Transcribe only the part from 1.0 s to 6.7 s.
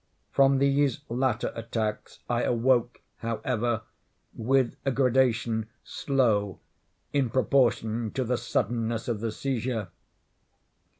latter attacks I awoke, however, with a gradation slow